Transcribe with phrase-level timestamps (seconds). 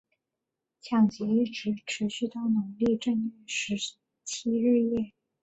[0.81, 3.77] 抢劫一直持续到农历正月十
[4.23, 5.13] 七日夜。